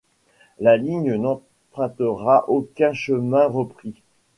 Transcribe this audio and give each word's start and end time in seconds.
La 0.57 0.77
ligne 0.77 1.13
n'empruntera 1.13 2.49
aucun 2.49 2.91
Chemin 2.91 3.45
repris. 3.47 4.01